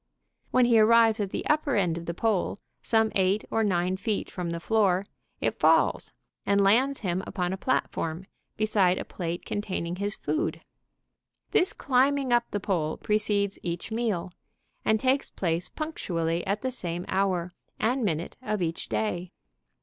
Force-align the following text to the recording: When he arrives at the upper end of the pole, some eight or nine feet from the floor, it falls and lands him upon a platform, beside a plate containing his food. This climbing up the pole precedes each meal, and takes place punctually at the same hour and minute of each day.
When 0.49 0.65
he 0.65 0.79
arrives 0.79 1.19
at 1.19 1.29
the 1.29 1.45
upper 1.45 1.75
end 1.75 1.95
of 1.95 2.07
the 2.07 2.15
pole, 2.15 2.57
some 2.81 3.11
eight 3.13 3.45
or 3.51 3.61
nine 3.61 3.97
feet 3.97 4.31
from 4.31 4.49
the 4.49 4.59
floor, 4.59 5.03
it 5.39 5.59
falls 5.59 6.11
and 6.43 6.59
lands 6.59 7.01
him 7.01 7.21
upon 7.27 7.53
a 7.53 7.57
platform, 7.57 8.25
beside 8.57 8.97
a 8.97 9.05
plate 9.05 9.45
containing 9.45 9.97
his 9.97 10.15
food. 10.15 10.61
This 11.51 11.71
climbing 11.71 12.33
up 12.33 12.49
the 12.49 12.59
pole 12.59 12.97
precedes 12.97 13.59
each 13.61 13.91
meal, 13.91 14.31
and 14.83 14.99
takes 14.99 15.29
place 15.29 15.69
punctually 15.69 16.43
at 16.47 16.63
the 16.63 16.71
same 16.71 17.05
hour 17.07 17.53
and 17.77 18.03
minute 18.03 18.37
of 18.41 18.63
each 18.63 18.89
day. 18.89 19.31